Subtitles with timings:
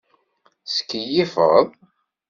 [0.63, 1.67] Tettkeyyifeḍ?